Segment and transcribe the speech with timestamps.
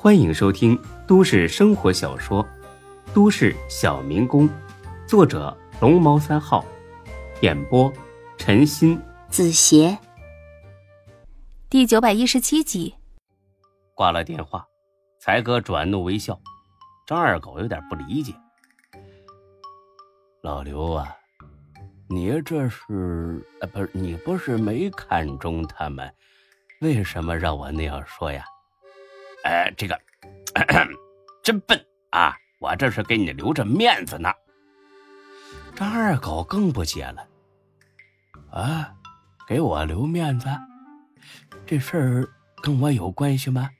[0.00, 2.44] 欢迎收听都市生活小说
[3.12, 4.48] 《都市小民工》，
[5.08, 6.64] 作者龙猫三号，
[7.40, 7.92] 演播
[8.36, 8.96] 陈鑫、
[9.28, 9.98] 子邪，
[11.68, 12.94] 第九百一十七集。
[13.92, 14.64] 挂了电话，
[15.18, 16.40] 才哥转怒为笑，
[17.04, 18.32] 张二狗有点不理解
[20.42, 21.12] ：“老刘啊，
[22.08, 23.44] 你这是……
[23.60, 26.08] 呃，不是你不是没看中他们，
[26.82, 28.44] 为什么让我那样说呀？”
[29.44, 29.98] 哎，这个
[31.42, 32.34] 真笨啊！
[32.60, 34.30] 我这是给你留着面子呢。
[35.76, 37.26] 张二狗更不解了，
[38.50, 38.92] 啊，
[39.46, 40.48] 给我留面子？
[41.64, 42.28] 这事儿
[42.62, 43.70] 跟我有关系吗？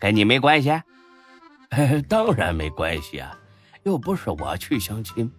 [0.00, 0.70] 跟你没关系？
[1.70, 3.38] 哎，当然没关系啊，
[3.82, 5.30] 又不是我去相亲。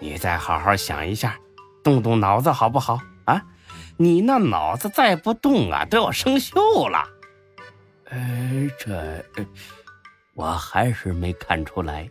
[0.00, 1.38] 你再好好想一下，
[1.84, 2.98] 动动脑子好不好？
[3.26, 3.44] 啊，
[3.98, 7.06] 你那脑子再不动啊，都要生锈了。
[8.10, 9.24] 呃，这
[10.34, 12.08] 我还是没看出来。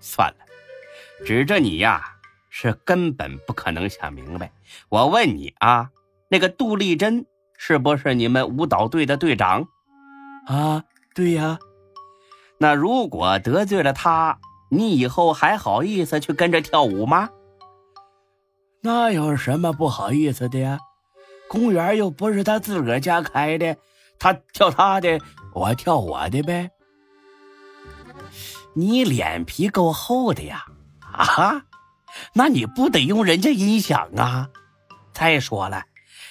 [0.00, 2.16] 算了，指着你呀，
[2.50, 4.52] 是根本不可能想明白。
[4.88, 5.90] 我问你啊，
[6.28, 9.68] 那个杜丽珍是不是你们舞蹈队的队长？
[10.46, 10.84] 啊，
[11.14, 11.58] 对呀。
[12.58, 17.30] 那如果得罪了她，你以后还好意思去跟着跳舞吗？
[18.80, 20.78] 那有什么不好意思的呀？
[21.48, 23.76] 公园又不是他自个儿家开的。
[24.18, 25.20] 他跳他的，
[25.54, 26.70] 我跳我的呗。
[28.74, 30.64] 你脸皮够厚的呀，
[31.00, 31.64] 啊？
[32.32, 34.48] 那你不得用人家音响啊？
[35.12, 35.84] 再说了，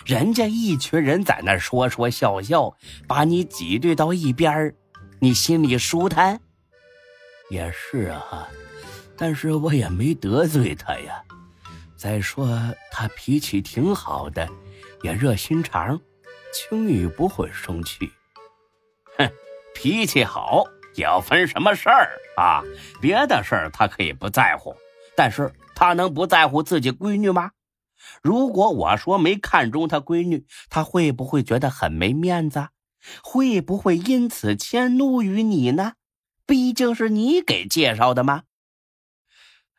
[0.05, 2.73] 人家一群人在那说说笑笑，
[3.07, 4.73] 把你挤兑到一边
[5.19, 6.39] 你心里舒坦？
[7.49, 8.47] 也是啊，
[9.17, 11.21] 但是我也没得罪他呀。
[11.95, 12.47] 再说
[12.91, 14.47] 他脾气挺好的，
[15.03, 15.99] 也热心肠。
[16.53, 18.11] 轻易不会生气，
[19.17, 19.29] 哼，
[19.75, 22.63] 脾气好也要分什么事儿啊？
[23.01, 24.75] 别的事儿他可以不在乎，
[25.15, 27.51] 但是他能不在乎自己闺女吗？
[28.21, 32.69] 如果我说没看中他闺女，他会不会觉得很没面子？
[33.21, 35.93] 会不会因此迁怒于你呢？
[36.45, 38.43] 毕竟是你给介绍的吗？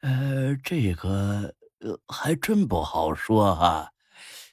[0.00, 3.90] 呃，这个呃还真不好说哈，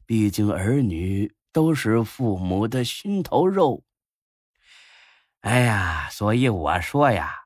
[0.05, 1.33] 毕竟儿女。
[1.55, 3.81] 都是父母的心头肉。
[5.39, 7.45] 哎呀，所以我说呀，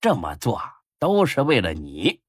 [0.00, 0.58] 这么做
[0.98, 2.22] 都是为了你。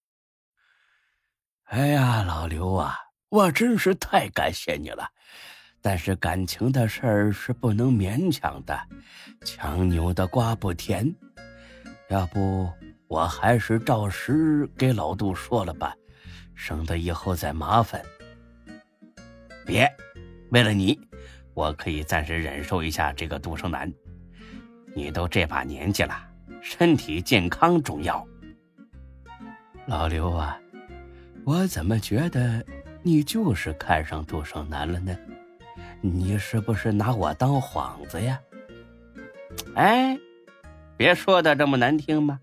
[1.64, 2.98] 哎呀，老刘啊，
[3.30, 5.10] 我真是太感谢你了。
[5.82, 8.78] 但是感情的事儿是不能勉强的，
[9.46, 11.10] 强扭的瓜不甜。
[12.10, 12.70] 要不
[13.08, 15.96] 我还是照实给老杜说了吧，
[16.54, 18.04] 省得以后再麻烦。
[19.66, 19.90] 别。
[20.56, 20.98] 为了你，
[21.54, 23.92] 我可以暂时忍受一下这个独生男。
[24.94, 26.16] 你都这把年纪了，
[26.62, 28.26] 身体健康重要。
[29.86, 30.58] 老刘啊，
[31.44, 32.66] 我怎么觉得
[33.04, 35.14] 你就是看上杜胜男了呢？
[36.00, 38.40] 你是不是拿我当幌子呀？
[39.74, 40.18] 哎，
[40.96, 42.40] 别说的这么难听嘛，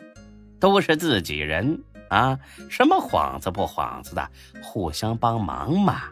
[0.60, 4.30] 都是自己人啊，什么幌子不幌子的，
[4.62, 6.10] 互相帮忙嘛。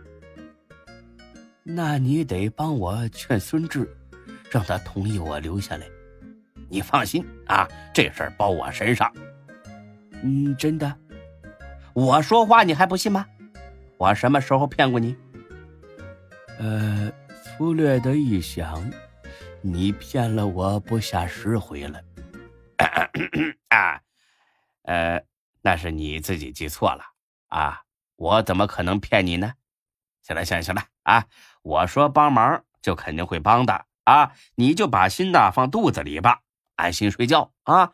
[1.62, 3.88] 那你得帮我劝孙志，
[4.50, 5.87] 让他同意我留下来。
[6.69, 9.12] 你放心啊，这事儿包我身上。
[10.22, 10.97] 嗯，真的。
[11.93, 13.26] 我说话你还不信吗？
[13.98, 15.16] 我什么时候骗过你？
[16.59, 17.12] 呃，
[17.43, 18.91] 粗略的一想，
[19.60, 22.00] 你骗了我不下十回了。
[23.69, 24.00] 啊，
[24.82, 25.22] 呃，
[25.62, 27.04] 那是你自己记错了
[27.48, 27.82] 啊，
[28.16, 29.53] 我怎么可能骗你呢？
[30.22, 31.25] 行了，行了，行了啊！
[31.62, 34.32] 我说帮忙就肯定会帮的啊！
[34.54, 36.43] 你就把心呐放肚子里吧，
[36.76, 37.93] 安心睡觉啊。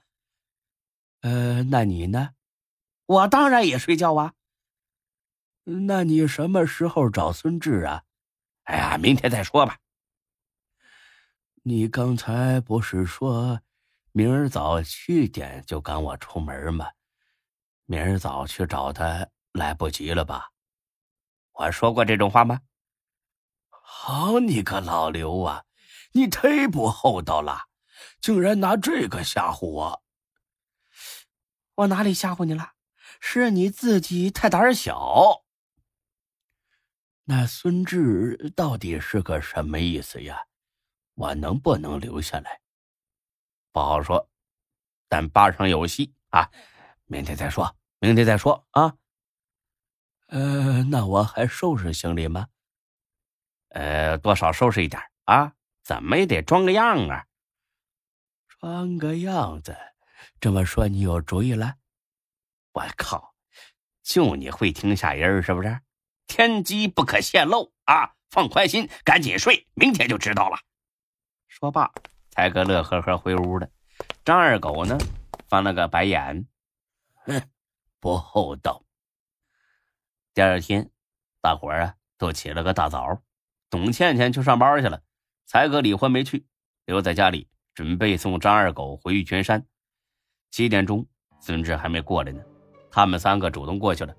[1.23, 2.31] 呃，那你呢？
[3.07, 4.35] 我当然也睡觉啊。
[5.65, 8.05] 那你什么时候找孙志啊？
[8.65, 9.79] 哎呀，明天再说吧。
[11.65, 13.61] 你刚才不是说
[14.13, 16.87] 明儿早七点就赶我出门吗？
[17.87, 20.51] 明儿早去找他来不及了吧？
[21.53, 22.61] 我说过这种话吗？
[23.99, 25.65] 好你个老刘啊，
[26.13, 27.65] 你忒不厚道了，
[28.21, 30.03] 竟然拿这个吓唬我！
[31.75, 32.75] 我哪里吓唬你了？
[33.21, 35.45] 是你自己太胆小。
[37.25, 40.45] 那孙志到底是个什么意思呀？
[41.15, 42.61] 我能不能留下来？
[43.73, 44.31] 不好说，
[45.09, 46.49] 但八成有戏啊！
[47.07, 48.95] 明天再说，明天再说啊！
[50.27, 52.47] 呃，那我还收拾行李吗？
[53.77, 55.53] 呃，多少收拾一点啊，
[55.85, 57.27] 怎么也得装个样啊。
[58.49, 59.77] 装个样子，
[60.41, 61.75] 这么说你有主意了？
[62.73, 63.35] 我靠，
[64.03, 65.79] 就你会听下人是不是？
[66.27, 68.15] 天机不可泄露啊！
[68.31, 70.59] 放宽心，赶紧睡，明天就知道了。
[71.47, 71.93] 说罢，
[72.31, 73.69] 才哥乐呵呵回屋了。
[74.25, 74.97] 张二狗呢，
[75.51, 76.49] 翻了个白眼，
[77.27, 77.43] 哼，
[78.01, 78.83] 不厚道。
[80.33, 80.91] 第二天，
[81.43, 83.23] 大伙儿啊都起了个大早，
[83.69, 85.01] 董倩倩去上班去了，
[85.47, 86.47] 才哥李欢没去，
[86.85, 89.65] 留在家里准备送张二狗回玉泉山。
[90.51, 91.05] 七点钟，
[91.41, 92.41] 孙志还没过来呢，
[92.91, 94.15] 他们三个主动过去了，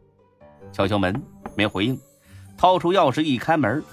[0.72, 1.22] 敲敲门，
[1.56, 2.00] 没回应，
[2.58, 3.84] 掏出钥匙一开门，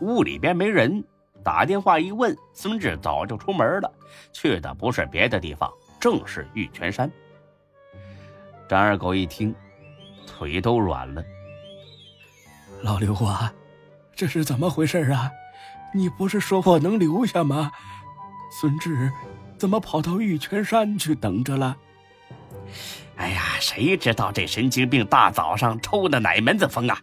[0.00, 1.02] 屋里边没人。
[1.44, 3.90] 打电话一问，孙志早就出门了，
[4.32, 7.10] 去的不是别的地方，正是玉泉山。
[8.68, 9.54] 张二狗一听，
[10.26, 11.24] 腿都软了。
[12.82, 13.50] 老刘啊，
[14.18, 15.30] 这是怎么回事啊？
[15.94, 17.70] 你不是说我能留下吗？
[18.50, 19.12] 孙志
[19.56, 21.76] 怎么跑到玉泉山去等着了？
[23.14, 26.98] 哎呀，谁知道这神经病大早上抽的哪门子风啊？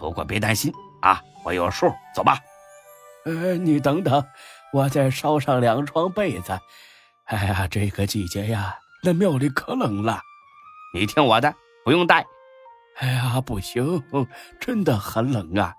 [0.00, 0.72] 不过别担心
[1.02, 2.36] 啊，我有数，走吧。
[3.26, 4.24] 呃，你等等，
[4.72, 6.58] 我再烧上两床被子。
[7.26, 10.20] 哎呀，这个季节呀，那庙里可冷了。
[10.92, 11.54] 你听我的，
[11.84, 12.26] 不用带。
[12.96, 14.02] 哎呀，不行，
[14.58, 15.72] 真的很冷啊。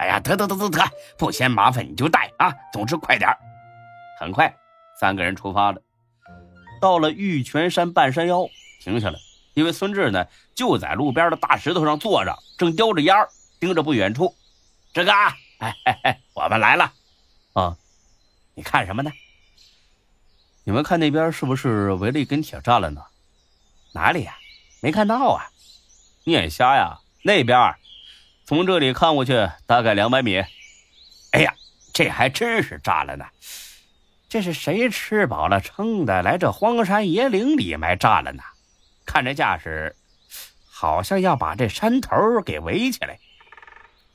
[0.00, 0.82] 哎呀，得得得得得，
[1.18, 2.50] 不嫌麻烦你就带啊。
[2.72, 3.30] 总之快点
[4.18, 4.50] 很快，
[4.98, 5.82] 三个人出发了。
[6.80, 8.48] 到了玉泉山半山腰，
[8.80, 9.18] 停下了，
[9.52, 13.28] 因为孙志呢就在路边的大石头上坐着，正叼着烟儿
[13.60, 14.34] 盯着不远处。
[14.94, 15.36] 这个啊。
[15.58, 16.90] 哎哎哎，我们来了，
[17.52, 17.76] 啊！
[18.54, 19.12] 你看什么呢？
[20.64, 23.02] 你们看那边是不是围了一根铁栅栏呢？
[23.92, 24.34] 哪里呀？
[24.80, 25.44] 没看到啊！
[26.24, 26.98] 你眼瞎呀？
[27.22, 27.74] 那边，
[28.50, 30.38] 从这里看过去大概两百米。
[31.30, 31.54] 哎呀，
[31.94, 33.24] 这还真是栅栏呢！
[34.28, 38.42] 这是谁吃饱了撑的来这荒山野岭里埋栅栏呢？
[39.06, 39.94] 看这架势，
[40.68, 43.20] 好像要把这山头给围起来。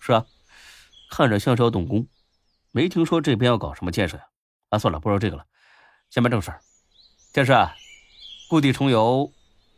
[0.01, 0.25] 是啊。
[1.09, 2.05] 看着像是要动工，
[2.71, 4.23] 没听说这边要搞什么建设呀？
[4.67, 5.45] 啊，算了，不说这个了，
[6.09, 6.53] 先办正事。
[7.31, 7.53] 剑师，
[8.49, 9.31] 故地重游，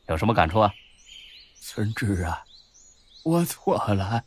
[0.08, 0.74] 有什么感触啊？
[1.62, 2.44] 村支啊，
[3.24, 4.24] 我错了，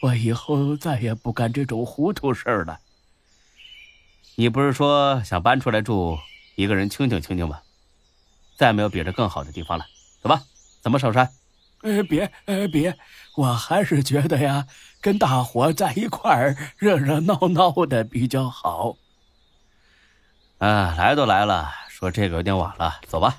[0.00, 2.78] 我以后再也不干这种糊涂事儿了。
[4.36, 6.18] 你不是说想搬出来住，
[6.54, 7.60] 一个人清静清静吗？
[8.56, 9.86] 再没有比这更好的地方了。
[10.22, 10.42] 走吧，
[10.80, 11.28] 咱们上山。
[11.82, 12.96] 呃，别，呃，别，
[13.36, 14.66] 我还是觉得呀，
[15.00, 18.96] 跟大伙在一块儿热热闹闹的比较好。
[20.58, 23.38] 啊，来都来了，说这个有点晚了，走吧。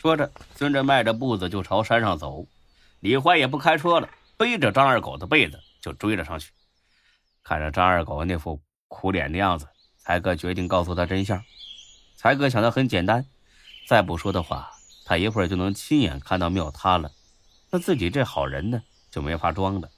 [0.00, 2.46] 说着，孙振迈着步子就朝山上走。
[3.00, 4.08] 李欢也不开车了，
[4.40, 6.50] 背着张二狗的被子就追了上去。
[7.44, 11.44] 看着张二狗那副苦脸的样子，才哥决定告诉他真相。
[12.16, 13.26] 才哥想的很简单，
[13.86, 14.70] 再不说的话，
[15.04, 17.12] 他一会儿就能亲眼看到庙塌了。
[17.68, 19.90] 那自己这好人呢，就没法装了。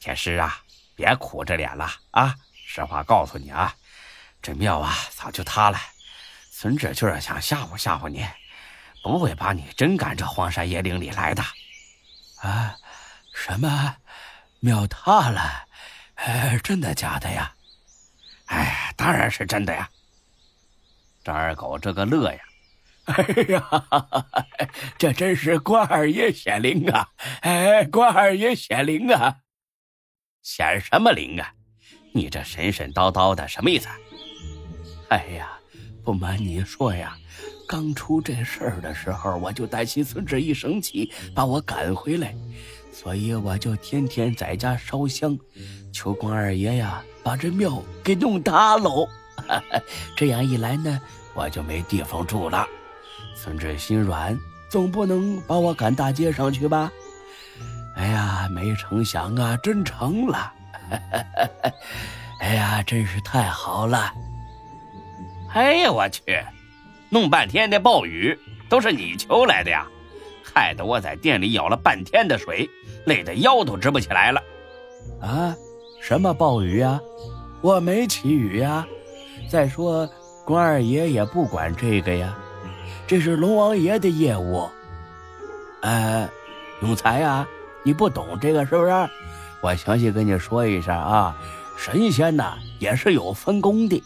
[0.00, 0.60] 天师啊，
[0.96, 2.34] 别苦着脸了啊！
[2.66, 3.72] 实话告诉你啊，
[4.42, 5.78] 这庙啊早就塌了。
[6.50, 8.26] 孙志就是想吓唬吓唬你，
[9.00, 11.40] 不会把你真赶这荒山野岭里来的。
[12.40, 12.76] 啊？
[13.34, 13.96] 什么？
[14.60, 15.40] 庙塌了？
[16.16, 17.54] 哎，真的假的呀？
[18.46, 19.88] 哎，当然是真的呀。
[21.24, 22.40] 张二狗这个乐呀！
[23.06, 23.86] 哎呀，
[24.98, 27.08] 这真是关二爷显灵啊！
[27.40, 29.38] 哎，关二爷显灵啊！
[30.42, 31.54] 显什么灵啊？
[32.12, 33.88] 你这神神叨叨的什么意思？
[35.08, 35.58] 哎呀，
[36.04, 37.16] 不瞒你说呀，
[37.70, 42.34] 刚出这事儿的时候，我就担心孙志一生气把我赶回来，
[42.92, 45.38] 所以我就天天在家烧香，
[45.92, 49.06] 求关二爷呀把这庙给弄塌喽。
[50.18, 51.00] 这样一来呢，
[51.32, 52.66] 我就没地方住了。
[53.36, 54.36] 孙志心软，
[54.68, 56.90] 总不能把我赶大街上去吧？
[57.94, 60.52] 哎呀，没成想啊，真成了！
[62.40, 64.12] 哎呀，真是太好了！
[65.54, 66.22] 哎呀，我去，
[67.10, 68.38] 弄半天那暴雨
[68.68, 69.86] 都是你求来的呀，
[70.42, 72.68] 害得我在店里舀了半天的水，
[73.04, 74.40] 累得腰都直不起来了。
[75.20, 75.54] 啊？
[76.00, 76.98] 什么暴雨呀？
[77.60, 78.86] 我没起雨呀。
[79.50, 80.08] 再说，
[80.46, 82.38] 关二爷也不管这个呀。
[83.06, 84.68] 这是龙王爷的业务，
[85.82, 86.30] 呃，
[86.80, 87.46] 永才呀，
[87.82, 88.92] 你不懂这个是不是？
[89.62, 91.36] 我详细跟你说一下啊，
[91.76, 94.02] 神仙呐也是有分工的。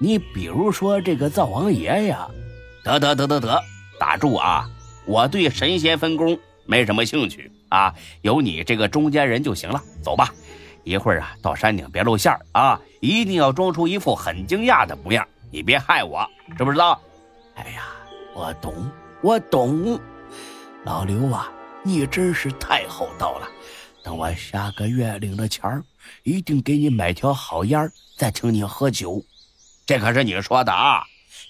[0.00, 2.28] 你比如说这个灶王爷呀，
[2.86, 3.64] 得得得得得，
[3.98, 4.64] 打住啊！
[5.06, 9.82] 我对神仙分工没什么兴趣啊，有你这个中间人就行了。
[10.00, 10.32] 走吧，
[10.84, 16.24] 一会儿啊，到山顶别露馅啊，一定要装出一副很惊讶的模样，你别害我，
[16.56, 17.00] 知不知道？
[17.56, 17.88] 哎呀，
[18.34, 18.72] 我懂，
[19.20, 20.00] 我懂。
[20.84, 21.50] 老刘啊，
[21.82, 23.48] 你真是太厚道了。
[24.04, 25.82] 等我下个月领了钱儿，
[26.22, 29.20] 一定给你买条好烟再请你喝酒。
[29.84, 31.02] 这可是你说的啊，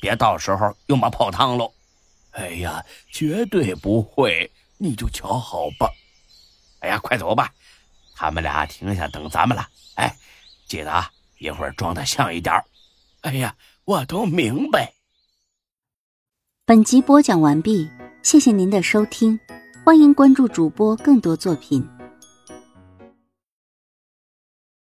[0.07, 1.73] 别到时候又把泡汤喽。
[2.31, 4.49] 哎呀，绝对不会，
[4.79, 5.91] 你就瞧好吧。
[6.79, 7.53] 哎呀，快走吧，
[8.15, 9.69] 他们俩停下等咱们了。
[9.97, 10.17] 哎，
[10.69, 12.55] 记得啊，一会儿装的像一点
[13.23, 14.93] 哎呀，我都明白。
[16.65, 17.91] 本集播讲完毕，
[18.23, 19.41] 谢谢您的收听，
[19.85, 21.85] 欢迎关注主播更多作品。